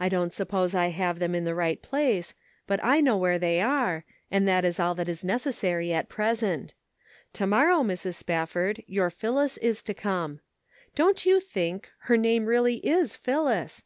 I 0.00 0.08
don't 0.08 0.32
suppose 0.32 0.74
I 0.74 0.86
have 0.86 1.18
them 1.18 1.34
in 1.34 1.44
the 1.44 1.54
right 1.54 1.82
place; 1.82 2.32
but 2.66 2.82
I 2.82 3.02
know 3.02 3.18
where 3.18 3.38
they 3.38 3.60
are, 3.60 4.06
and 4.30 4.48
that 4.48 4.64
is 4.64 4.80
all 4.80 4.94
that 4.94 5.10
is 5.10 5.22
necessary 5.26 5.92
at 5.92 6.08
present. 6.08 6.72
To 7.34 7.46
Measuring 7.46 7.68
Human 7.74 7.90
Influence. 7.90 8.22
391 8.22 8.44
morrow, 8.48 8.72
Mrs. 8.72 8.74
SpafFord 8.82 8.84
your 8.88 9.10
Phillis 9.10 9.58
is 9.58 9.82
to 9.82 9.92
come. 9.92 10.40
Don't 10.94 11.26
you 11.26 11.38
think, 11.38 11.90
her 12.08 12.16
name 12.16 12.46
really 12.46 12.76
is 12.78 13.14
Phillis 13.14 13.84